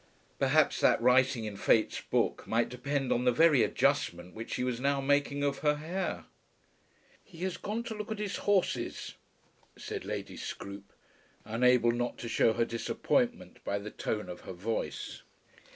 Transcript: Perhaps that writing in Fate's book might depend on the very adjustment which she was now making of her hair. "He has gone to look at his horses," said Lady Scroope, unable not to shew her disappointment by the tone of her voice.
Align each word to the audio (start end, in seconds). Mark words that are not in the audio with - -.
Perhaps 0.39 0.79
that 0.79 0.99
writing 0.99 1.45
in 1.45 1.55
Fate's 1.55 2.01
book 2.01 2.47
might 2.47 2.69
depend 2.69 3.11
on 3.13 3.23
the 3.23 3.31
very 3.31 3.61
adjustment 3.61 4.33
which 4.33 4.53
she 4.55 4.63
was 4.63 4.79
now 4.79 4.99
making 4.99 5.43
of 5.43 5.59
her 5.59 5.75
hair. 5.75 6.25
"He 7.23 7.43
has 7.43 7.55
gone 7.55 7.83
to 7.83 7.93
look 7.93 8.11
at 8.11 8.17
his 8.17 8.37
horses," 8.37 9.13
said 9.77 10.03
Lady 10.03 10.37
Scroope, 10.37 10.91
unable 11.45 11.91
not 11.91 12.17
to 12.17 12.27
shew 12.27 12.53
her 12.53 12.65
disappointment 12.65 13.63
by 13.63 13.77
the 13.77 13.91
tone 13.91 14.27
of 14.27 14.41
her 14.41 14.53
voice. 14.53 15.21